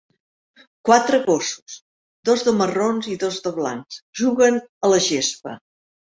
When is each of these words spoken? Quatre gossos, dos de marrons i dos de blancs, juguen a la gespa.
Quatre 0.87 1.17
gossos, 1.25 1.73
dos 2.29 2.43
de 2.47 2.53
marrons 2.61 3.09
i 3.15 3.17
dos 3.25 3.37
de 3.47 3.51
blancs, 3.59 3.99
juguen 4.23 4.57
a 4.89 4.91
la 4.95 4.99
gespa. 5.09 5.55